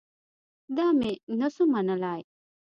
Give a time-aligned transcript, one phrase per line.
[0.75, 2.21] دا مې نه سو منلاى.